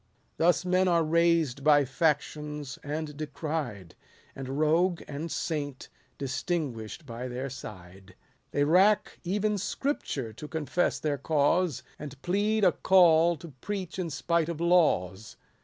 [0.37, 3.93] Thus men are raised by factions, and decried;
[4.35, 8.15] And rogue and saint distinguish'd by their side.
[8.49, 14.09] They rack even Scripture to confess their cause, And plead a call to preach in
[14.09, 15.37] spite of laws.